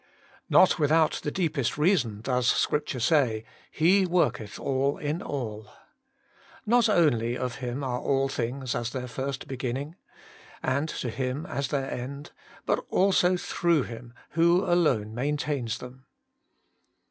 [0.49, 3.43] Not without the deepest reason does Scripture say.
[3.69, 5.67] He worketh all in all.
[6.65, 9.95] Not only of Him are all things as their first beginning,
[10.63, 12.31] and to Him as their end,
[12.65, 16.07] but also through Him, who alone maintains them.